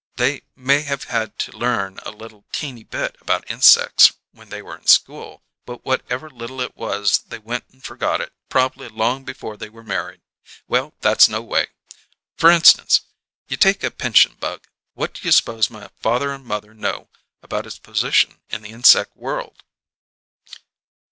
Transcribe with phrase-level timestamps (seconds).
[0.15, 4.75] They may have had to learn a little teeny bit about insecks when they were
[4.75, 9.57] in school, but whatever little it was they went and forgot it proba'ly long before
[9.57, 10.21] they were married.
[10.67, 11.67] Well, that's no way.
[12.39, 13.01] F'r instance,
[13.47, 17.11] you take a pinchin' bug: What do you suppose my father and mother know
[17.43, 19.61] about its position in the inseck world?"